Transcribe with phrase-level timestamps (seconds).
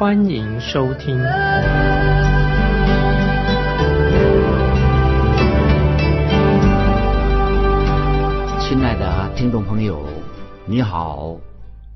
[0.00, 1.14] 欢迎收听。
[8.58, 10.02] 亲爱的听众朋友，
[10.64, 11.36] 你好，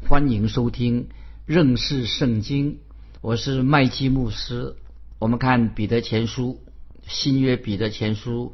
[0.06, 1.08] 欢迎收听
[1.46, 2.76] 认识圣经，
[3.22, 4.76] 我是麦基牧师。
[5.18, 6.60] 我们看彼得前书，
[7.06, 8.52] 新约彼得前书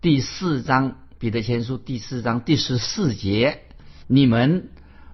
[0.00, 0.98] 第四章。
[1.18, 3.62] 彼得前书第四章第十四节：
[4.06, 4.68] 你们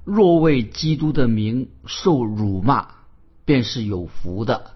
[0.04, 2.88] 若为基督的名受辱骂，
[3.50, 4.70] 便是有福的，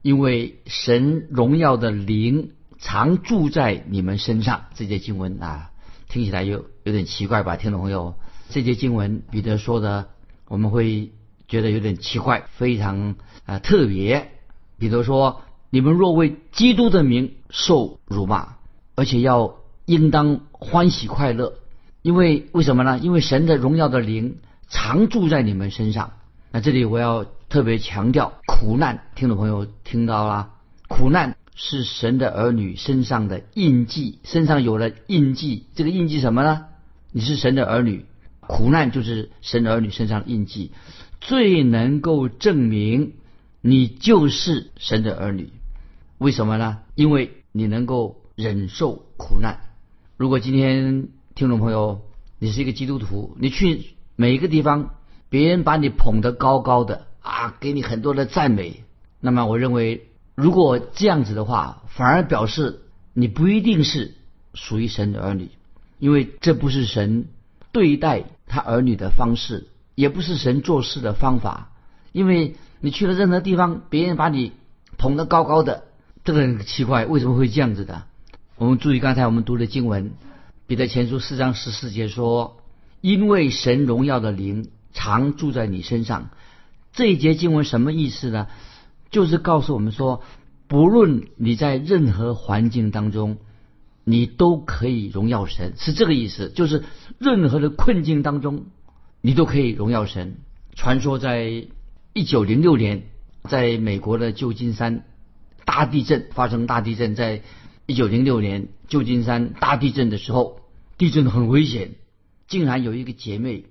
[0.00, 4.64] 因为神荣耀的灵常住在你们身上。
[4.74, 5.70] 这节经文啊，
[6.08, 8.14] 听起来有有点奇怪吧，听众朋友？
[8.48, 10.08] 这节经文彼得说的，
[10.48, 11.10] 我们会
[11.46, 14.30] 觉得有点奇怪，非常啊特别。
[14.78, 18.56] 彼得说：你们若为基督的名受辱骂，
[18.94, 19.56] 而且要。
[19.88, 21.60] 应当欢喜快乐，
[22.02, 22.98] 因为为什么呢？
[22.98, 26.14] 因为神的荣耀的灵常住在你们身上。
[26.50, 30.50] 那这里我要特别强调，苦难，听众朋友听到了？
[30.88, 35.66] 苦难是神的儿女身上的印记，身上有了印记。
[35.74, 36.66] 这个印记什么呢？
[37.12, 38.04] 你是神的儿女，
[38.40, 40.72] 苦难就是神的儿女身上的印记，
[41.20, 43.14] 最能够证明
[43.60, 45.50] 你就是神的儿女。
[46.18, 46.78] 为什么呢？
[46.94, 49.60] 因为你能够忍受苦难。
[50.16, 52.02] 如果今天听众朋友
[52.38, 54.94] 你是一个基督徒，你去每一个地方，
[55.28, 58.84] 别人把你捧得高高的啊，给你很多的赞美，
[59.18, 60.06] 那么我认为，
[60.36, 62.82] 如果这样子的话，反而表示
[63.14, 64.14] 你不一定是
[64.54, 65.50] 属于神的儿女，
[65.98, 67.26] 因为这不是神
[67.72, 69.66] 对待他儿女的方式，
[69.96, 71.72] 也不是神做事的方法。
[72.12, 74.52] 因为你去了任何地方，别人把你
[74.96, 75.82] 捧得高高的，
[76.22, 78.04] 这个很奇怪，为什么会这样子的？
[78.56, 80.12] 我们注意刚才我们读的经文，
[80.68, 82.62] 彼得前书四章十四节说
[83.02, 86.30] ：“因为神荣耀的灵常住在你身上。”
[86.96, 88.48] 这一节经文什么意思呢？
[89.12, 90.24] 就是告诉我们说，
[90.66, 93.36] 不论你在任何环境当中，
[94.02, 96.50] 你都可以荣耀神，是这个意思。
[96.50, 96.82] 就是
[97.20, 98.64] 任何的困境当中，
[99.20, 100.38] 你都可以荣耀神。
[100.74, 101.68] 传说在
[102.12, 103.04] 一九零六年，
[103.44, 105.04] 在美国的旧金山
[105.64, 107.42] 大地震发生，大地震在。
[107.88, 110.58] 一九零六年旧金山大地震的时候，
[110.98, 111.92] 地震很危险，
[112.48, 113.66] 竟然有一个姐妹，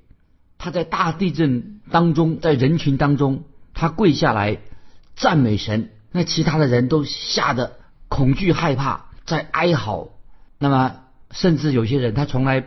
[0.66, 3.44] 他在大地震当中，在人群当中，
[3.76, 4.58] 他跪下来
[5.16, 7.74] 赞美神，那其他的人都吓得
[8.08, 10.10] 恐惧害怕，在哀嚎。
[10.58, 10.96] 那么，
[11.30, 12.66] 甚至有些人他从来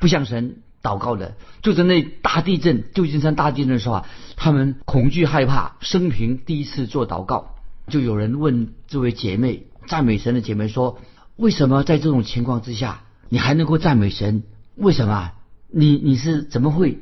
[0.00, 7.54] 不向神祷告的，就在那大地震旧金山大地震的时候啊，他们恐惧害怕，生平第一次做祷告，
[7.86, 9.68] 就有人问这位姐妹。
[9.86, 10.98] 赞美神的姐妹说
[11.38, 14.42] ：“为什么在这种情况之下，你还能够赞美神？
[14.74, 15.30] 为什么？
[15.70, 16.98] 你你是怎么会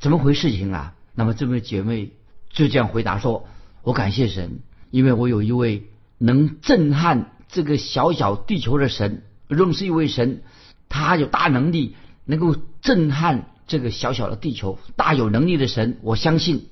[0.00, 2.10] 怎么回事情啊？”那么这位姐妹
[2.50, 3.46] 就这样回答说
[3.82, 4.60] ：“我感谢神，
[4.90, 5.84] 因为我有一位
[6.18, 10.42] 能震撼这个小小地球的神，认识一位神，
[10.88, 15.98] 他有大能力，能够震撼这个小小的地球，大有能力的神。
[16.02, 16.66] 我相信，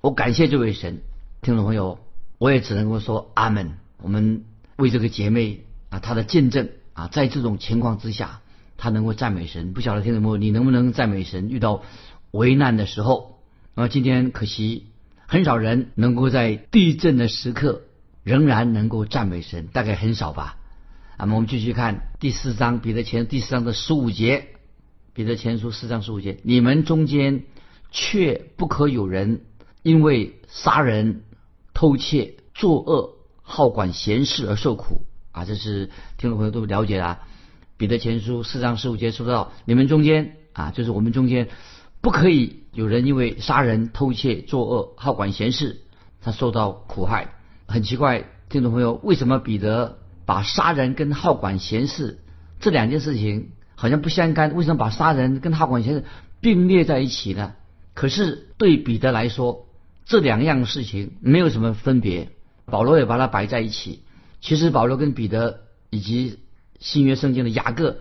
[0.00, 1.02] 我感谢这位神。”
[1.42, 1.98] 听众朋友，
[2.38, 3.72] 我也只能够说阿门。
[3.98, 4.44] 我们。
[4.76, 5.60] 为这个姐妹
[5.90, 8.40] 啊，她的见证啊，在这种情况之下，
[8.78, 9.74] 她能够赞美神。
[9.74, 11.50] 不晓得听众朋友，你能不能赞美神？
[11.50, 11.82] 遇到
[12.32, 13.38] 危难的时候，
[13.76, 14.88] 那么，今天可惜
[15.26, 17.82] 很少人能够在地震的时刻
[18.24, 20.58] 仍然能够赞美神，大概很少吧。
[21.16, 24.48] 那么我们继续看第四章彼得前第四章的十五节，
[25.14, 27.44] 彼得前书四章十五节，你们中间
[27.92, 29.42] 却不可有人
[29.82, 31.22] 因为杀人、
[31.72, 33.18] 偷窃、作恶。
[33.44, 35.02] 好管闲事而受苦
[35.32, 35.44] 啊！
[35.44, 37.04] 这是听众朋友都了解的。
[37.04, 37.20] 啊
[37.76, 41.48] 彼得前书四章十五节说到：你们中间啊，就是我们中间，
[42.02, 45.82] 不可以有人因为杀人、偷窃、作恶、好管闲事，
[46.20, 47.32] 他受到苦害。
[47.66, 52.18] 很奇怪，听众朋友，为什么彼得把杀人跟好管闲事
[52.58, 54.54] 这两件事情好像不相干？
[54.54, 56.04] 为什么把杀人跟好管闲事
[56.40, 57.54] 并列在一起呢？
[57.94, 59.68] 可是对彼得来说，
[60.04, 62.30] 这两样事情没有什么分别。
[62.64, 64.02] 保罗也把它摆在一起。
[64.40, 65.60] 其实保罗跟彼得
[65.90, 66.40] 以及
[66.80, 67.98] 新约圣经的雅各，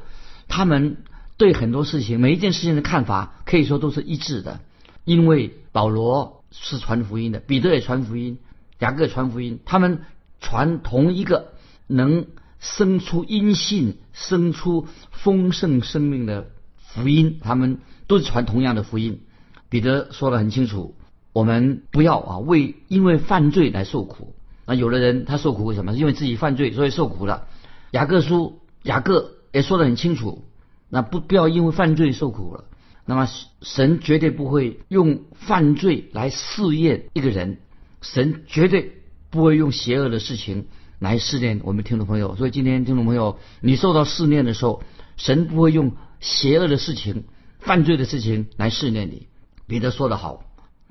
[0.47, 0.97] 他们
[1.41, 4.59] 对很多事情、每一件事情的看法，可以说都是一致的。
[5.05, 8.38] 因为保罗是传福音的，彼得也传福音，
[8.77, 10.01] 雅各传福音，他们
[10.39, 11.53] 传同一个
[11.88, 12.27] 能
[12.59, 19.21] 生出阴性、生出丰盛生命的福音，他们都是传同样的福音。
[19.67, 20.94] 彼得说的很清楚，
[21.33, 24.35] 我们不要啊为因为犯罪来受苦。
[24.67, 25.95] 那有的人他受苦为什么？
[25.95, 27.47] 因为自己犯罪，所以受苦了。
[27.89, 30.45] 雅各书雅各也说的很清楚，
[30.91, 32.65] 那不不要因为犯罪受苦了。
[33.05, 33.27] 那么
[33.61, 37.57] 神绝对不会用犯罪来试验一个人，
[38.01, 39.01] 神绝对
[39.31, 40.67] 不会用邪恶的事情
[40.99, 42.35] 来试炼我们听众朋友。
[42.35, 44.83] 所以今天听众朋友，你受到试炼的时候，
[45.17, 47.23] 神不会用邪恶的事情、
[47.59, 49.27] 犯罪的事情来试炼你。
[49.65, 50.44] 彼得说得好，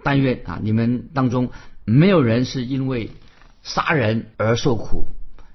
[0.02, 1.50] 但愿啊你们当中
[1.84, 3.10] 没有人是因为
[3.62, 5.06] 杀人而受苦。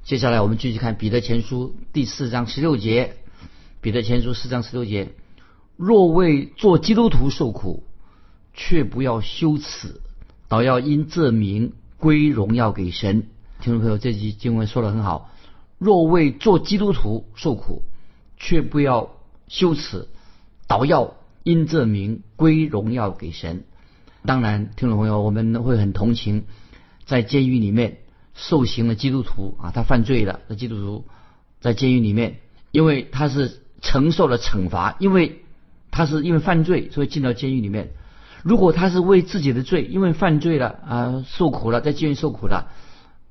[0.03, 3.15] 接下来我们继续看彼得前书第四章十六节，
[3.86, 5.10] 彼得前书四章十六节。
[5.78, 7.84] 若为做基督徒受苦，
[8.52, 10.02] 却不要羞耻，
[10.48, 13.28] 倒要因这名归荣耀给神。
[13.62, 15.30] 听众朋友，这句经文说的很好。
[15.78, 17.84] 若为做基督徒受苦，
[18.38, 19.12] 却不要
[19.48, 20.08] 羞耻，
[20.66, 23.66] 倒要因这名归荣耀给神。
[24.26, 26.46] 当然，听众朋友，我们会很同情
[27.06, 28.00] 在监狱里面
[28.34, 31.06] 受刑的基督徒啊，他犯罪了那基督徒
[31.60, 32.40] 在监狱里面，
[32.72, 35.42] 因为他是承受了惩罚，因为。
[35.98, 37.92] 他是因为犯罪，所以进到监狱里面。
[38.44, 42.68] 如果他是为自己的罪，因为犯罪了啊，受苦了，在监狱受苦了，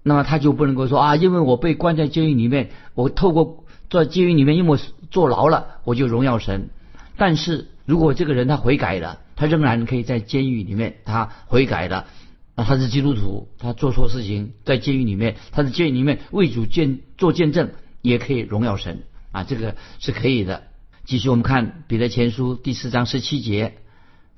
[0.03, 4.79] 那么他就不能够说啊，因为我被关在监狱里面，我透过在监狱里面因为我
[5.11, 6.71] 坐牢了，我就荣耀神。
[7.19, 12.06] 但是如果这个人他悔改了，他仍然可以在监狱里面，他悔改了
[12.55, 19.03] 啊，他是基督徒，他做错事情在监狱里面，他在监狱里面为主见做见证，也可以荣耀神
[19.34, 20.62] 啊，这个是可以的。
[21.04, 23.78] 继续，我们看彼得前书第四章十七节，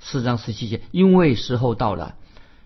[0.01, 2.15] 四章十七节，因为时候到了，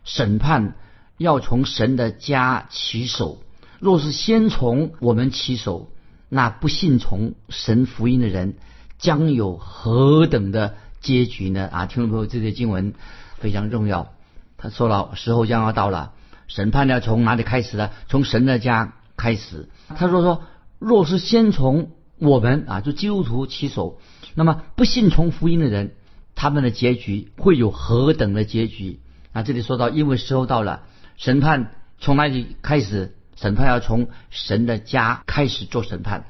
[0.05, 0.77] 审判
[1.19, 3.43] 要从神的家起手。
[3.81, 5.91] 若是先从我们起手，
[6.29, 8.55] 那不信从神福音的人
[8.97, 11.67] 将有何等的结局呢？
[11.67, 12.95] 啊，听众朋友，这些经文
[13.39, 14.13] 非常重要。
[14.57, 16.13] 他说了，时候将要到了，
[16.47, 17.91] 审判要从哪里开始呢？
[18.09, 19.69] 从神的家开始。
[19.89, 20.45] 他说说，
[20.79, 21.91] 若是先从。
[22.21, 23.99] 我们啊，就基督徒起手，
[24.35, 25.95] 那么不信从福音的人，
[26.35, 29.01] 他们的结局会有何等的结局？
[29.33, 30.83] 啊，这里说到，因为时候到了，
[31.17, 33.17] 审判从哪里开始？
[33.37, 36.27] 审判要从神的家开始做审判。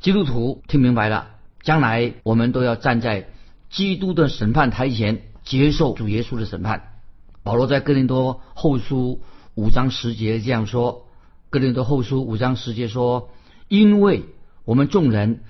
[0.00, 1.28] 基督徒听明白了，
[1.62, 3.30] 将来我们都要站在
[3.70, 6.98] 基督的审判台前，接受主耶稣的审判。
[7.42, 9.22] 保罗在哥林多后书
[9.54, 11.06] 五章十节这样说：
[11.48, 13.30] 哥林多后书五章十节说，
[13.68, 14.24] 因为。
[14.70, 15.40] 我们众人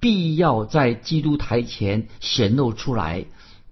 [0.00, 3.24] 必要在基督台前显露出来，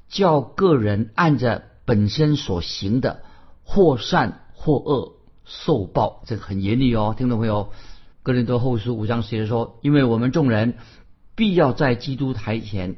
[0.08, 3.20] 叫个人按着本身所行的，
[3.64, 6.22] 或善或恶受报。
[6.24, 7.70] 这个很严厉哦，听众朋友。
[8.22, 10.78] 哥林多后书五章十节说：“因为我们众人
[11.34, 12.96] 必要在基督台前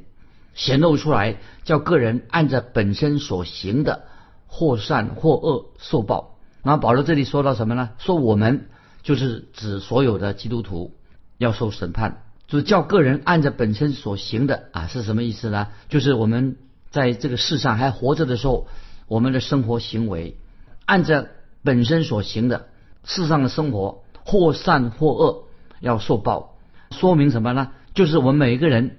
[0.53, 4.03] 显露出来，叫个人按着本身所行的，
[4.47, 7.89] 或善或恶受报。”那保罗这里说到什么呢？
[7.97, 8.69] 说我们
[9.03, 10.95] 就是指所有的基督徒。
[11.41, 15.69] 要受审判，就是叫个人按着本身所行的啊，是什么意思呢？
[15.89, 16.57] 就是我们
[16.91, 18.67] 在这个世上还活着的时候，
[19.07, 20.37] 我们的生活行为
[20.85, 21.29] 按着
[21.63, 22.67] 本身所行的
[23.03, 25.45] 世上的生活，或善或恶，
[25.79, 26.59] 要受报。
[26.91, 27.71] 说明什么呢？
[27.95, 28.97] 就是我们每一个人，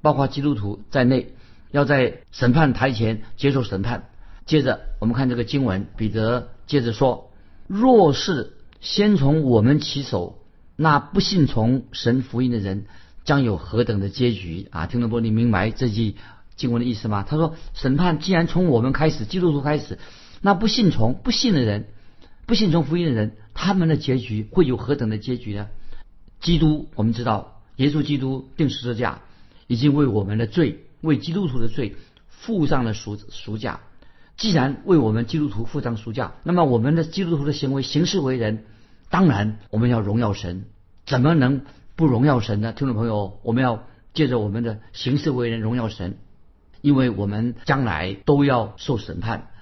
[0.00, 1.34] 包括基督徒在内，
[1.70, 4.08] 要在审判台前接受审判。
[4.46, 7.30] 接着我们看这个经文，彼得接着说：
[7.66, 10.38] 若是先从我们起手。
[10.76, 12.86] 那不信从神福音的人
[13.24, 14.86] 将有何等的结局啊？
[14.86, 16.16] 听众朋友，你明白这句
[16.56, 17.24] 经文的意思吗？
[17.28, 19.98] 他说，审判既然从我们开始，基督徒开始，
[20.40, 21.86] 那不信从、不信的人，
[22.46, 25.68] 不信从福音的人，他们的结局会有何等的结局呢？
[26.40, 29.20] 基督，我们知道，耶稣基督定十字架，
[29.68, 31.94] 已经为我们的罪，为基督徒的罪
[32.28, 33.80] 付上了赎赎价。
[34.36, 38.64] 既然为我们基督徒付上赎价，那么我们的基督徒的行为，行事为人。
[39.14, 40.64] 当然，我们要荣耀神，
[41.06, 41.62] 怎么能
[41.94, 42.72] 不荣耀神呢？
[42.72, 46.18] 听众朋友，我们要借着我们的行事为人荣耀神，
[46.80, 49.52] 因为我们将来都要受审判。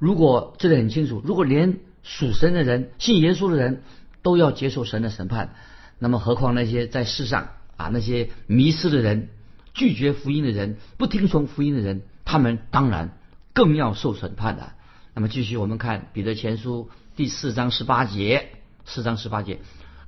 [0.00, 3.84] 如果这里很清楚，如果连属神的人、信耶稣的人
[4.22, 5.54] 都要接受神的审判，
[6.00, 9.28] 那么何况那些在世上啊那些迷失的人、
[9.72, 13.16] 拒绝福音的人、不听从福音的人，他们当然
[13.52, 14.72] 更要受审判的。
[15.14, 18.48] 那么继续，我们看彼得前书第四章十八节。
[18.86, 19.58] 四章十八节，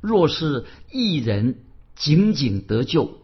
[0.01, 1.57] 若是一人
[1.97, 3.19] 仅仅得救，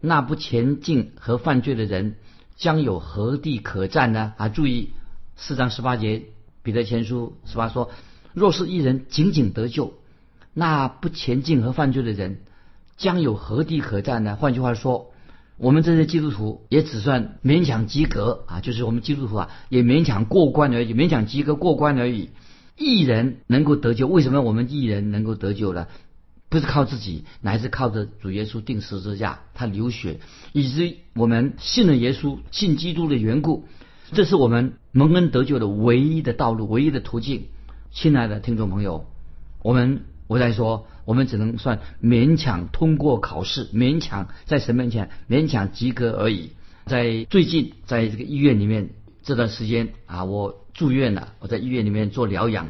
[0.00, 2.16] 那不前进和犯罪的人
[2.56, 4.34] 将有何地可占呢？
[4.36, 4.90] 啊，注意
[5.36, 6.24] 四章十八节，
[6.62, 7.90] 彼得前书十八说，
[8.34, 9.94] 若是一人仅仅得救，
[10.52, 12.40] 那不前进和犯罪的人
[12.96, 14.36] 将有何地可站呢？
[14.36, 15.12] 换句话说，
[15.56, 22.30] 我们这些基督徒也只算勉强及格啊，就是我们基督徒啊也勉强过关而已，勉强及格过关而已。
[22.76, 25.86] 艺人能够得救，为什么我们艺人能够得救呢？
[26.48, 30.20] 不是靠自己，乃是靠着主耶稣定十字架，他流血，
[30.52, 33.64] 以及我们信了耶稣、信基督的缘故，
[34.12, 37.46] 这是我们蒙恩得救的唯一的道路、唯一的途径。
[37.90, 39.06] 亲爱的听众朋友，
[39.62, 46.50] 我们我在说，我们只能算勉强通过考试，勉强在神面前勉强及格而已。
[46.84, 48.90] 在最近，在这个医院里面
[49.26, 52.68] 这段时间啊，我住院了，我在医院里面做疗养。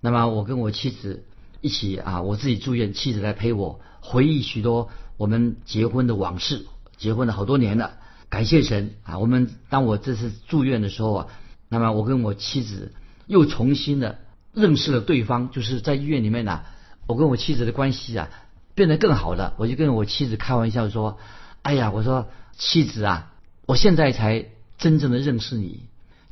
[0.00, 1.24] 那么我跟我妻子。
[1.62, 2.22] 一起啊！
[2.22, 6.66] 我自己住院，妻子来陪我回忆许多我们结婚的往事。
[6.96, 7.94] 结婚了好多年了，
[8.28, 9.18] 感谢神啊！
[9.18, 11.26] 我们当我这次住院的时候啊，
[11.68, 12.92] 那么我跟我妻子
[13.26, 14.18] 又重新的
[14.52, 15.50] 认识了对方。
[15.50, 16.60] 就是在医院里面呢，
[17.08, 18.28] 我跟我妻子的关系啊
[18.76, 19.54] 变得更好了。
[19.56, 21.18] 我就跟我妻子开玩笑说
[21.62, 23.32] ：“哎呀，我说妻子啊，
[23.66, 25.80] 我现在才真正的认识你。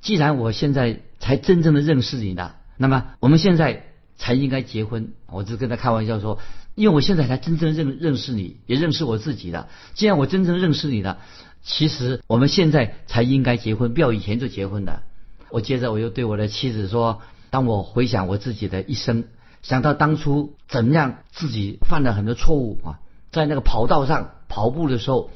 [0.01, 3.87] 既然我现在才真正的认识你了，那么我们现在。”
[4.17, 6.39] 才应该结婚，我就跟他开玩笑说，
[6.77, 9.69] 因为我现在才真正认认识你，也认识我自己的。
[9.95, 11.19] 既然我真正认识你了，
[11.65, 15.03] 其实我们现在才应该结婚，不要以前就结婚的。
[15.51, 19.25] 我接着我又对我的妻子说，当我回想我自己的一生，
[19.63, 23.01] 想到当初怎么样自己犯了很多错误啊，
[23.33, 25.31] 在那个跑道上跑步的时候，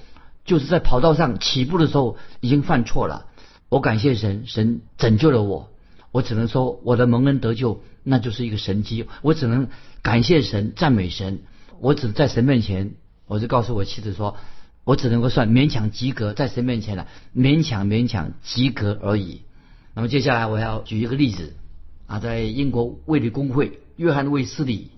[0.48, 3.26] 就是在跑道上起步的时候已经犯错了。
[3.68, 5.68] 我感谢神，神拯救了我。
[6.10, 9.06] 我只能说，我的蒙恩得救，那就是一个神机。
[9.20, 9.68] 我只能
[10.00, 11.40] 感谢神，赞美神。
[11.80, 12.92] 我只在神面前，
[13.26, 14.38] 我就告诉我妻子说，
[14.84, 19.42] 我只能够算勉强及格，在神面前呢，勉强勉强及格而已。
[19.94, 21.54] 那么接下来我要举一个例子
[22.06, 24.92] 啊，在英国卫理公会，约翰卫斯理，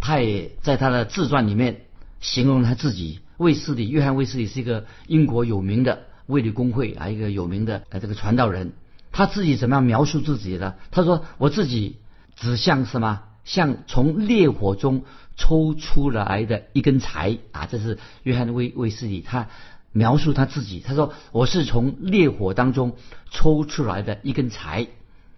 [0.00, 1.82] 他也在他的自传里面
[2.20, 3.20] 形容他自己。
[3.36, 8.72] 卫斯理，约翰卫斯理是一个英国有名的卫理公会啊，一个有名的呃这个传道人。
[9.12, 10.76] 他自己怎么样描述自己的？
[10.90, 11.96] 他说：“我自己
[12.34, 13.22] 只像什么？
[13.44, 15.04] 像从烈火中
[15.36, 19.48] 抽出来的一根柴啊！”这是约翰威威斯理他
[19.92, 20.80] 描述他自己。
[20.80, 22.96] 他说：“我是从烈火当中
[23.30, 24.88] 抽出来的一根柴。”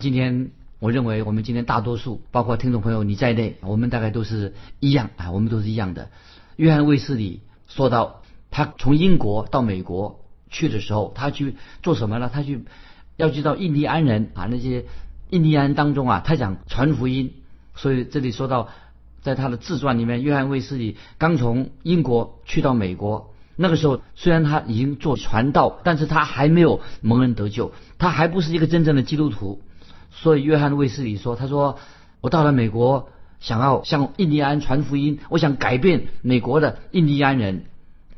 [0.00, 0.50] 今天
[0.80, 6.10] 我认为我们今天大多数，包括听众朋友你在内，我们大概都是一样啊，我们都是一样的。
[6.56, 12.28] 约翰威斯理说到，他从英国到美国去的时候，他去做什么呢？
[12.32, 12.64] 他去。
[13.18, 14.84] 要去到印第安人啊，那些
[15.30, 17.32] 印第安当中啊，他讲传福音，
[17.74, 18.68] 所以这里说到，
[19.22, 29.62] 在他的自传里面，约翰卫斯理刚从英国去到美国，那个时候虽然他已经做传道，但是他还没有蒙恩得救，他还不是一个真正的基督徒。
[30.12, 31.76] 所以约翰卫斯理说：“他说
[32.20, 33.08] 我到了美国，
[33.40, 37.64] 想要向印第安传福音，我想改变美国的印第安人。”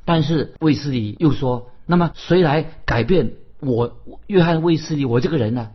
[0.04, 5.68] 但是卫斯理又说：“那么谁来改变？”我约翰卫斯理，我这个人呢，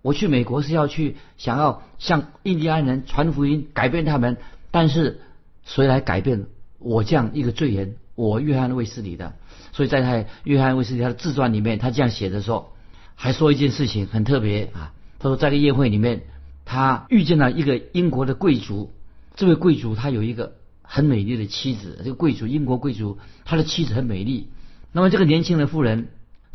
[0.00, 4.38] 我去美国是要去想要向印第安人传福音，改变他们。
[4.70, 5.20] 但是
[5.64, 6.46] 谁来改变
[6.78, 7.96] 我这样一个罪人？
[8.14, 9.34] 我约翰卫斯理的。
[9.72, 12.72] 所以在他约翰卫斯理他的自传里面，他这样写的说，
[13.14, 14.94] 还说一件事情很特别啊。
[15.18, 16.22] 他说在个宴会里面，
[16.66, 18.92] 他遇见了一个英国的贵族。
[19.34, 21.96] 这位贵族他有一个很美丽的妻子。
[22.04, 24.50] 这个贵族英国贵族，他的妻子很美丽。
[24.92, 26.08] 那么这个年轻的妇人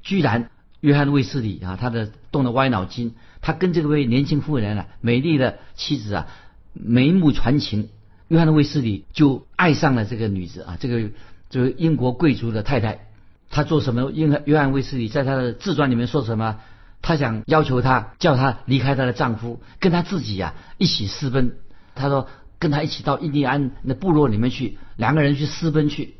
[0.03, 0.51] 居然。
[0.81, 6.27] 约翰卫斯理啊，他的动了歪脑筋，他跟这位年轻妇人啊，美丽的妻子啊，
[6.73, 7.89] 眉目传情。
[8.29, 11.11] 约翰卫斯理就爱上了这个女子啊，这个
[11.51, 13.07] 这个英国贵族的太太。
[13.51, 14.09] 他做什么？
[14.09, 16.57] 约约翰卫斯理在他的自传里面说什么？
[17.01, 21.57] 她想要求她叫她离开她的丈夫，跟她自己啊一起私奔。
[21.95, 22.27] 她说
[22.59, 26.13] 跟他一起到印第安的部落里面去，两个人去私奔去。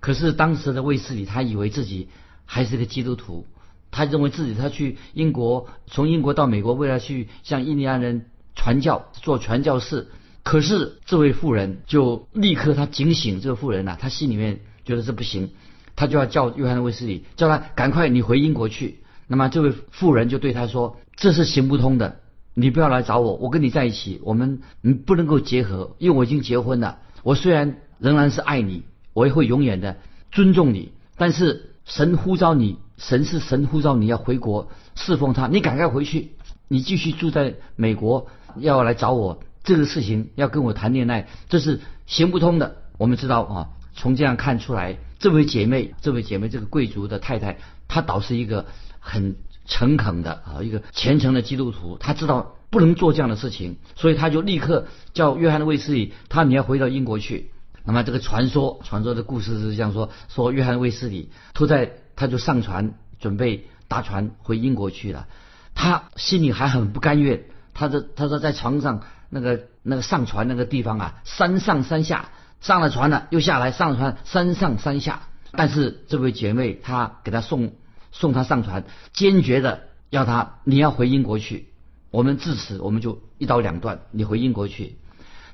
[0.00, 2.08] 可是当时的卫斯理他以为自己
[2.46, 3.46] 还是个基督徒。
[3.90, 10.06] 他认为自己他去英国，从英国到美国，为了去向印第安人传教，做传教士。
[10.44, 15.50] 可是这位妇人就立刻他警醒，这个妇人呐，他心里面觉得这不行，
[15.96, 19.00] 他就要叫约翰卫斯理，叫他赶快你回英国去。
[19.28, 22.16] 那么这位妇人就对他说：“这是行不通的，
[22.54, 26.98] 你不要来找我，我跟你在一起，我们嗯不能够结合，因为我已经结婚了。
[27.22, 28.82] 我虽然仍然是爱你，
[29.12, 29.98] 我也会永远的
[30.32, 36.32] 尊重你，但是神呼召你。”神是神呼召你要回国侍奉他，你赶快回去，
[36.66, 42.74] 你继续住在美国，要来找我这个事情要跟我谈恋爱，这是行不通的。
[42.96, 48.66] 我们知道啊，从这样看出来，这位姐妹，这位姐妹，这个贵族的太太，她倒是一个
[49.00, 49.36] 很
[49.66, 51.98] 诚恳的啊，一个虔诚的基督徒。
[51.98, 57.50] 他知道不能做这样的事情，所以他就立刻叫约翰卫斯理，他你要回到英国去。
[57.84, 65.26] 那么这个传说，传说的故事是这样说：说约翰卫斯理突在，他就上船准备搭船回英国去了。
[65.74, 72.28] 他心里还很不甘愿，他的他说在床上那个那个上船那个地方啊，山上山下，
[72.60, 75.22] 上了船了又下来，上了船山上山下。
[75.52, 77.72] 但是这位姐妹她给他送
[78.12, 81.68] 送他上船，坚决的要他你要回英国去。
[82.10, 84.96] 我们至此我们就一刀两断，你回英国去。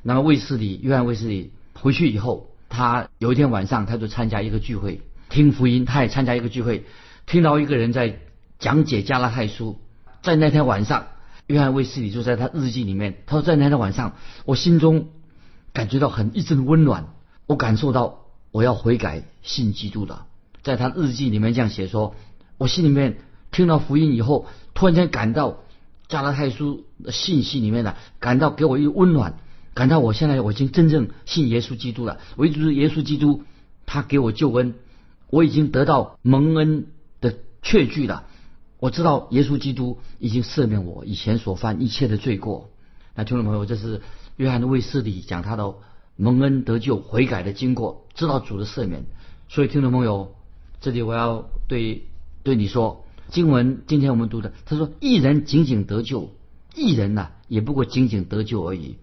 [0.03, 5.85] 那么卫斯理约翰卫斯理回去以后，他有一天晚上他就参加一个聚会，听福音。
[5.85, 6.85] 他也参加一个聚会，
[7.27, 8.21] 听到一个人在
[8.59, 9.81] 讲解加拉太书。
[10.23, 11.07] 在那天晚上，
[11.49, 15.09] 约翰卫斯理就在他日记里面，他说在那天晚上，我心中
[15.73, 17.09] 感觉到很一阵温暖，
[17.47, 18.21] 我感受到
[18.53, 20.27] 我要悔改信基督的。
[20.63, 22.15] 在他日记里面这样写说，
[22.59, 23.19] 我心里面
[23.51, 25.59] 听到福音以后，突然间感到。
[26.07, 29.39] 加拉太书的信息里面呢，感到给我一个温暖，
[29.73, 32.21] 感到我现在我已经真正信耶稣基督了。
[32.37, 33.43] 唯独是耶稣基督，
[33.87, 34.75] 他给我救恩，
[35.31, 36.89] 我已经得到蒙恩
[37.23, 38.27] 的确据了。
[38.79, 42.69] 我知道耶稣基督已经赦免我以前所犯一切的罪过。
[43.15, 44.03] 那听众朋友，这是
[44.37, 45.75] 约翰的卫斯理讲他的
[46.17, 49.07] 蒙恩得救悔改的经过，知道主的赦免。
[49.49, 50.35] 所以听众朋友，
[50.83, 52.05] 这里我要对
[52.45, 53.01] 对你说。
[53.31, 56.31] 经文今天我们读的，他说：“一人仅仅得救，
[56.75, 58.97] 一人呐也不过仅仅得救而已。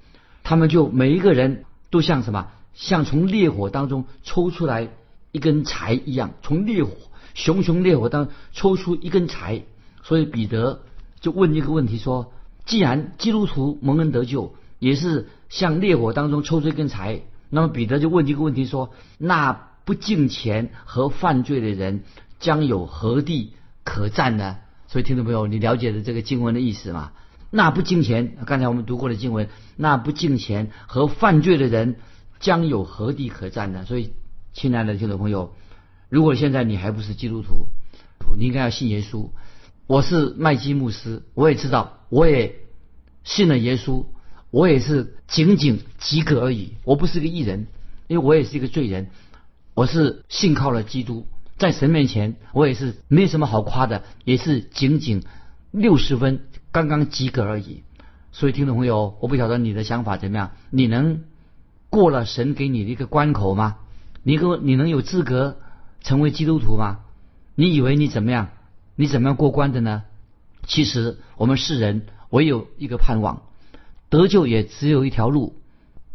[0.44, 2.48] 他们就每一个人都像什么？
[2.74, 4.90] 像从烈火当中抽出来
[5.32, 6.92] 一根柴一样，从烈火
[7.34, 9.64] 熊熊烈火当中抽出一根柴。
[10.04, 10.84] 所以彼得
[11.20, 12.32] 就问一个问题说：
[12.66, 22.04] 既然基督徒蒙恩得救，也是像烈火当中抽出一根柴，那么彼得就问一个问题说：那不敬钱和犯罪的人
[22.42, 24.58] 将有何地？”可战呢？
[24.88, 27.14] 所以听众朋友，你了解的这个经文的意思吗？
[27.50, 31.96] 那不敬钱，刚才我们读过的经文，那不敬钱和犯罪的人
[32.40, 33.84] 将有何地可战呢？
[33.86, 34.14] 所以，
[34.54, 35.56] 亲爱的听众朋友，
[36.10, 37.66] 如果现在你还不是基督徒，
[38.38, 39.30] 你应该要信耶稣。
[39.88, 42.60] 我是麦基牧师，我也知道，我也
[43.24, 44.06] 信了耶稣，
[44.52, 46.76] 我也是仅仅及格而已。
[46.84, 47.66] 我不是个艺人，
[48.08, 49.10] 因为我也是一个罪人，
[49.74, 51.26] 我是信靠了基督。
[51.62, 55.22] 在神面前，我也是没什么好夸的，也是仅仅
[55.70, 57.84] 六十分，刚刚及格而已。
[58.32, 60.54] 所以，听众朋友，我不晓得你的想法怎么样？
[60.72, 61.22] 你能
[61.92, 63.78] 过了神给你的一个关口吗？
[64.24, 65.60] 你跟你能有资格
[66.02, 67.02] 成为基督徒吗？
[67.54, 68.50] 你以为你怎么样？
[68.96, 70.02] 你怎么样过关的呢？
[70.66, 73.44] 其实，我们世人唯有一个盼望，
[74.10, 75.62] 得救也只有一条路。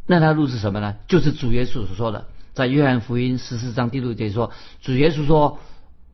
[0.08, 0.96] 那条路是什么呢？
[1.06, 2.26] 就是主耶稣所说的。
[2.56, 5.58] 在约翰福音十四章第六节说，主耶稣说：“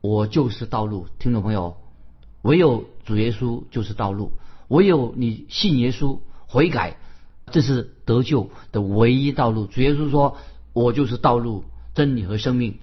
[0.03, 1.77] 我就是道路。”听众朋友，
[2.41, 4.33] 唯有主耶稣就是道路，
[4.67, 6.97] 唯有你信耶稣悔改，
[7.53, 9.67] 这是得救的唯一道路。
[9.67, 10.35] 主耶稣说
[10.73, 11.63] ：“我就是道路、
[11.95, 12.77] 真理和生命。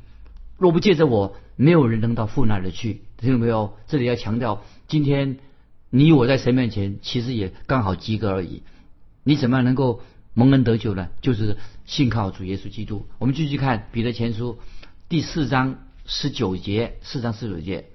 [0.57, 5.37] 若不借着我，没有人能到父那里去。”听懂没有，这里要强调，今天
[5.91, 8.63] 你我在神面前其实也刚好及格而已。
[9.23, 10.01] 你怎么样能够？
[10.33, 13.07] 蒙恩得救呢，就是信靠主耶稣基督。
[13.19, 14.59] 我们继续看彼得前书
[15.09, 17.87] 第四章十九节，四章十九节。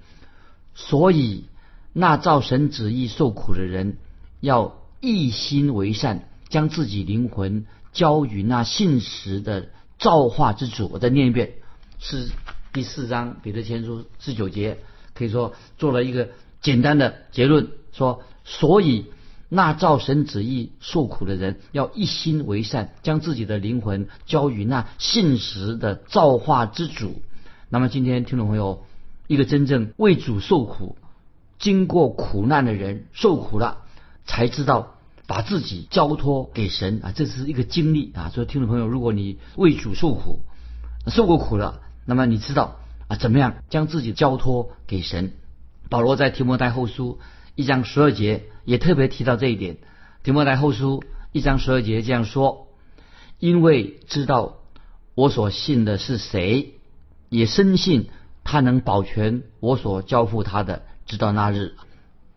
[0.73, 1.45] 所以
[1.93, 3.97] 那照神旨意受苦的人，
[4.41, 10.89] 要一心为善，将自己灵魂交于那信实的造化之主。
[10.91, 11.53] 我再念一遍，
[11.99, 12.27] 是
[12.73, 14.77] 第四章彼得前书十九节，
[15.13, 16.29] 可以说做了一个
[16.61, 19.05] 简单的结论，说所以。
[19.47, 27.21] 那照神旨意受苦的人，要一心为善，将自己的灵魂交于那信实的造化之主。
[27.69, 28.83] 那么，今天听众朋友，
[29.27, 30.97] 一个真正为主受苦、
[31.59, 33.83] 经过苦难的人，受苦了
[34.25, 34.95] 才知道
[35.27, 38.31] 把自己交托给神啊，这是一个经历啊。
[38.33, 40.39] 所以，听众朋友，如果你为主受苦、
[41.07, 42.77] 受过苦了，那么你知道
[43.07, 45.33] 啊，怎么样将自己交托给神？
[45.89, 47.19] 保罗在提摩太后书。
[47.57, 49.75] 一章十二节也特别提到这一点，
[50.23, 50.99] 《提摩太后书》
[51.31, 52.67] 一章十二节这样说
[53.39, 54.57] ：“因为知道
[55.15, 56.73] 我所信的是谁，
[57.29, 58.09] 也深信
[58.43, 61.75] 他能保全我所交付他的，直到那日。”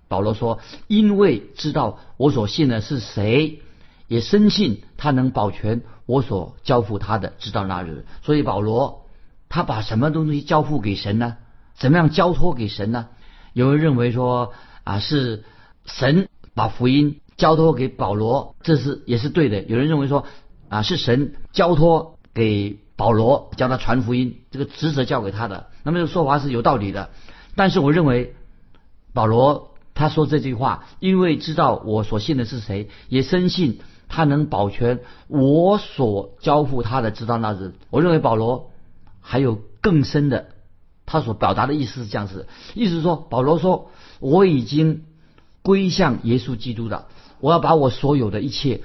[0.07, 3.63] 保罗说：“因为知道我所信的是谁，
[4.07, 9.07] 也深信他能保全我所交付他的，直到那日。”所以保罗
[9.49, 11.37] 他把什么东西交付给神呢？
[11.75, 13.09] 怎么样交托给神呢？
[13.53, 14.53] 有人认为说。
[14.85, 15.45] 啊，是
[15.89, 19.63] 神把福音交托给保罗，这是也是对的。
[19.63, 20.27] 有人认为说，
[20.69, 25.67] 啊，是神交托给保罗，叫他传福音，这个职责交给他的。
[25.83, 27.11] 那么这个说法是有道理的。
[27.57, 28.35] 但是我认为，
[29.13, 37.75] 保罗他说这句话，因为知道我所信的是谁，也深信他能保全我所交付他的，直到那日。
[37.91, 38.71] 我认为保罗
[39.21, 40.51] 还有更深的，
[41.07, 45.05] 他所表达的意思是这样子，意思是说，保罗说我已经
[45.69, 47.09] 归向耶稣基督的，
[47.41, 48.81] 我要把我所有的一切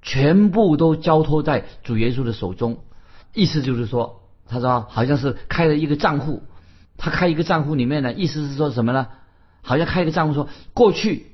[0.00, 2.84] 全部都交托在主耶稣的手中。
[3.32, 6.44] 意思就是说，他说好像是开了一个账户，
[6.96, 9.08] 他开一个账户里面呢，意思是说什么呢？
[9.60, 11.32] 好像开一个账户说，过去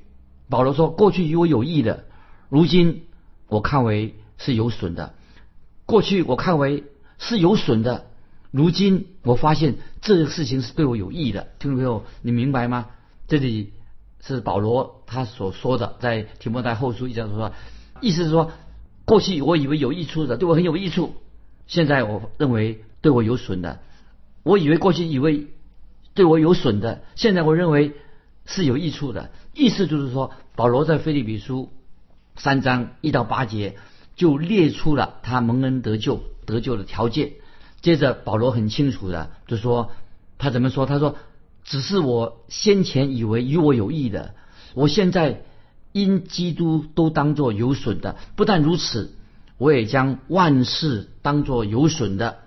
[0.49, 2.05] 保罗说过去与我有益的，
[2.49, 3.03] 如今
[3.47, 5.13] 我看为是有损的；
[5.85, 6.85] 过去我看为
[7.19, 8.07] 是有损的，
[8.49, 11.49] 如今我发现这个事情是对我有益的。
[11.59, 12.87] 听众朋友，你明白吗？
[13.27, 13.73] 这里
[14.21, 17.51] 是保罗他所说的，在提摩太后书一章说，
[17.99, 18.51] 意思是说，
[19.05, 21.15] 过去我以为有益处的，对我很有益处。
[21.67, 23.79] 现在我认为对我有损的，
[24.43, 25.47] 我以为过去以为
[26.13, 27.93] 对我有损的，现在我认为
[28.45, 29.31] 是有益处的。
[29.53, 31.69] 意思就是说，保罗在菲利比书
[32.35, 33.75] 三章一到八节
[34.15, 37.33] 就列出了他蒙恩得救得救的条件。
[37.81, 39.91] 接着保罗很清楚的就说，
[40.37, 40.85] 他怎么说？
[40.85, 41.15] 他说
[41.63, 44.35] ：“只是我先前以为与我有益的，
[44.73, 45.41] 我现在
[45.91, 48.17] 因基督都当作有损的。
[48.35, 49.15] 不但如此。”
[49.61, 52.39] 我也将万事当作有损的，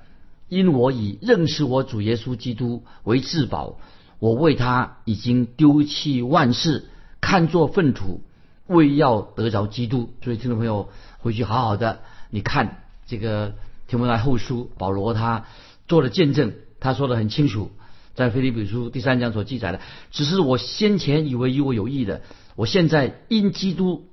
[0.49, 3.79] 因我以认识我主耶稣基督为至宝。
[4.19, 6.87] 我为他已经丢弃万事，
[7.21, 8.21] 看作粪土，
[8.67, 10.11] 为要得着基督。
[10.25, 12.01] 所以听众朋友回去好好的，
[12.31, 13.55] 你看这个
[13.87, 15.45] 提摩太后书，保罗他
[15.87, 17.71] 做了见证，他说的很清楚，
[18.15, 22.23] 在腓立比书第三章所记载的，只是我先前以为与我有益的，
[22.57, 24.09] 我现在因基督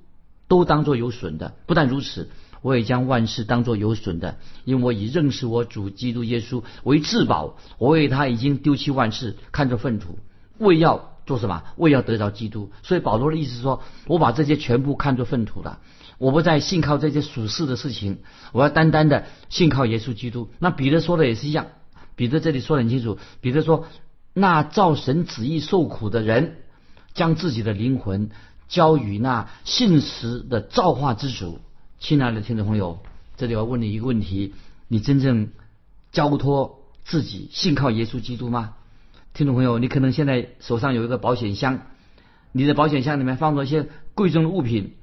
[0.48, 1.54] 都当作有损的。
[1.66, 2.28] 不但如此。
[2.64, 7.58] 我也将万事当作有损的，因为我已认识我主基督耶稣为至宝。
[7.76, 10.16] 我为他已经丢弃万事，看作粪土，
[10.58, 11.64] 为要做什么？
[11.76, 12.70] 为要得着基督。
[12.84, 15.80] 所以保罗的意思说，我把这些全部看作粪土了。
[16.18, 18.20] 我不再信靠这些属世的事情，
[18.52, 20.48] 我要单单的信靠耶稣基督。
[20.60, 21.66] 那彼得说的也是一样，
[22.16, 23.18] 彼得这里说的很清楚。
[23.40, 23.86] 彼得说，
[24.34, 26.56] 那照神旨意受苦的人，
[27.14, 28.30] 将自己的灵魂
[28.68, 31.60] 交与那信实的造化之主。
[31.98, 33.00] 亲爱的听众朋友，
[33.36, 34.54] 这里要问你一个问题：
[34.88, 35.50] 你真正
[36.10, 38.74] 交托自己、信靠耶稣基督吗？
[39.34, 41.82] 听众朋友，你可能现在手上有一个保险箱，
[42.52, 44.94] 你的保险箱里面放着一些贵重的物品。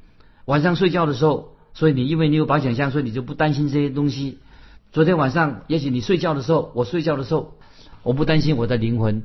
[0.45, 4.39] 晚上睡觉的时候，所以你因为你有保险箱，所以你就不担心这些东西。
[4.91, 7.53] 昨天晚上，也许你睡觉的时候，我睡觉的时候，
[8.03, 9.23] 我不担心我的灵魂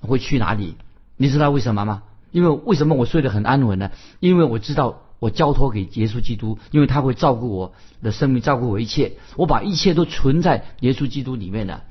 [0.00, 0.76] 会去哪里。
[1.16, 2.02] 你知道为什么吗？
[2.32, 3.90] 因为为什么我睡得很安稳呢？
[4.20, 5.02] 因为我知道。
[5.18, 9.14] 我交托给耶稣基督，因为他会照顾我的生命，照顾我一切。
[9.36, 11.84] 我把一切都存在耶稣基督里面的。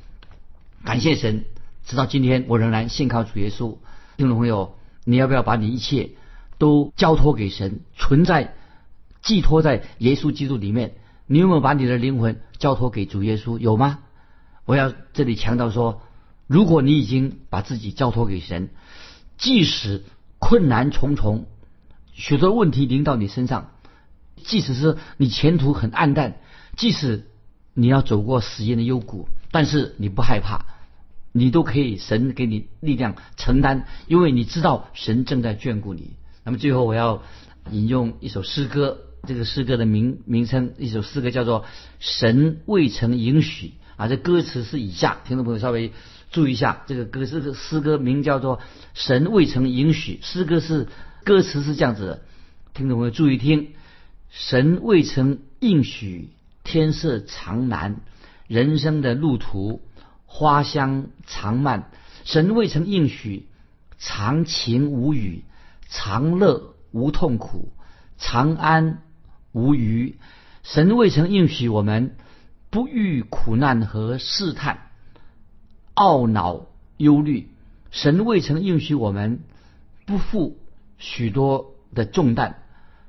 [0.84, 1.46] 感谢神，
[1.88, 3.78] 直到今天我仍然信靠主耶稣。
[4.16, 6.12] 听众朋友，你要不要把你一切
[6.60, 8.54] 都交托给神，存在
[9.24, 10.94] 寄托在耶稣基督里面？
[11.28, 13.58] 你有没有把你的灵魂交托给主耶稣？
[13.58, 14.00] 有吗？
[14.66, 16.02] 我要这里强调说，
[16.48, 18.70] 如果你已经把自己交托给神，
[19.38, 20.04] 即使
[20.40, 21.46] 困难重重。
[22.14, 23.72] 许多问题临到你身上，
[24.38, 26.38] 即使是你前途很暗淡，
[26.78, 27.28] 即使
[27.74, 30.66] 你要走过死荫的幽谷，但是你不害怕，
[31.32, 36.14] 你都可以神给你力量承担，因为你知道神正在眷顾你。
[36.44, 37.24] 那么最后我要
[37.72, 41.62] 引用一首诗歌，这个诗歌的名名称，一首诗歌叫做
[42.00, 45.92] 《神未曾允许》啊，这歌词是以下，听众朋友稍微
[46.32, 48.58] 注意一下，这个歌是诗歌名叫做
[48.94, 50.88] 《神未曾允许》，诗歌是。
[51.26, 52.22] 歌词是这样子的，
[52.76, 53.70] 听众朋友注意听：
[54.30, 56.30] 神未曾应许
[56.64, 57.96] 天色长蓝，
[58.48, 59.82] 人生的路途
[60.28, 61.90] 花香长漫；
[62.26, 63.48] 神未曾应许
[63.98, 65.44] 长情无语，
[65.90, 67.72] 长乐无痛苦，
[68.20, 69.02] 长安
[69.56, 70.20] 无虞。
[70.64, 72.18] 神未曾应许我们
[72.70, 74.90] 不遇苦难和试探，
[75.96, 77.50] 懊恼忧虑。
[77.90, 79.40] 神未曾应许我们
[80.06, 80.58] 不负。
[80.98, 82.56] 许多的重担，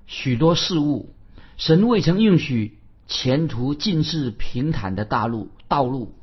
[0.06, 1.14] 许多事物，
[1.56, 6.14] 神未曾应许前途尽是平坦的大路道路，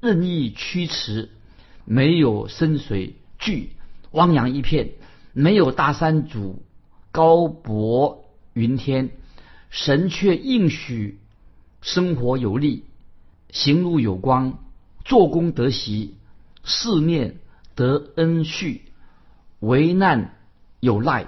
[0.00, 1.30] 任意曲驰，
[1.84, 3.70] 没有深水巨
[4.12, 4.90] 汪洋一片，
[5.32, 6.62] 没有大山阻
[7.10, 9.10] 高博云天，
[9.70, 11.18] 神却应许
[11.80, 12.84] 生活有利，
[13.50, 14.58] 行路有光，
[15.04, 16.14] 做工得喜，
[16.62, 17.38] 四面
[17.74, 18.82] 得恩续，
[19.60, 20.36] 为难。
[20.82, 21.26] 有赖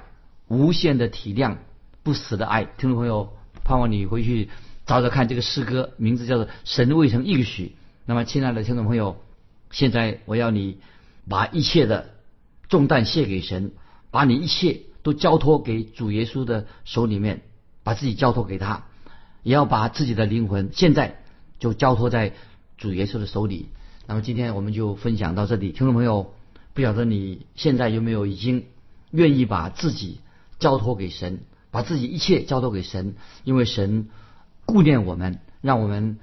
[0.49, 1.59] 无限的体谅，
[2.03, 2.65] 不死的爱。
[2.65, 4.49] 听众朋友，盼望你回去
[4.87, 7.67] 找找看这个诗歌，名字叫做《神未曾应许》。
[8.07, 9.23] 那么，亲爱的听众朋友，
[9.71, 10.79] 现在我要你
[11.29, 12.15] 把一切的
[12.71, 13.73] 重担卸给神，
[14.11, 17.43] 把你一切都交托给主耶稣的手里面，
[17.85, 18.85] 把自己交托给他，
[19.43, 21.23] 也要把自己的灵魂现在
[21.59, 22.33] 就交托在
[22.79, 23.69] 主耶稣的手里。
[24.07, 26.35] 那么今天我们就分享到这里，听众朋友，
[26.75, 28.67] 不晓得你现在有没有已经
[29.11, 30.21] 愿意把自己
[30.59, 31.41] 交托给神，
[31.71, 33.15] 把自己一切交托给神，
[33.45, 34.09] 因为神
[34.67, 36.19] 顾念我们，让我们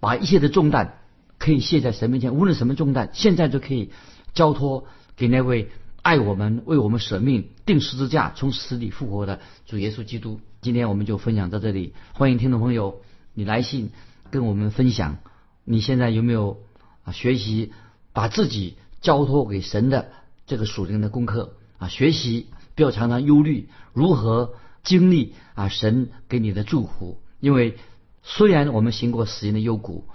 [0.00, 0.98] 把一切的重担
[1.38, 3.90] 可以卸在神面前，无论什么重担，现在就可以
[4.32, 5.70] 交托给那位
[6.02, 10.40] 爱我们、为我们舍命、定十字架、从死里复活的主耶稣基督。
[10.64, 13.02] 今天我们就分享到这里，欢迎听众朋友
[13.34, 13.90] 你来信
[14.30, 15.18] 跟我们分享，
[15.62, 16.56] 你现在有没有？
[17.02, 17.74] 啊，学习
[18.14, 20.08] 把自己交托给神的
[20.46, 27.76] 这个属灵的功课啊，学习不要常常忧虑如何经历啊神给你的祝福，因为
[28.22, 30.06] 虽然我们行过死人的幽谷，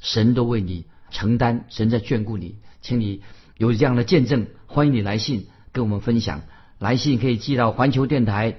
[0.00, 3.22] 神都为你承担，神在眷顾你，请你
[3.56, 6.42] 有这样的见证，欢迎你来信跟我们分享，
[6.78, 8.58] 来信可以寄到环球电台